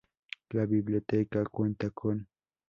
[0.49, 2.27] La biblioteca cuenta con